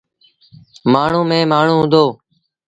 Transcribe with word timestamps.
مآڻهوٚݩ 0.91 1.27
ميݩ 1.29 1.49
مآڻهوٚݩ 1.51 1.79
هُݩدو۔ 1.81 2.05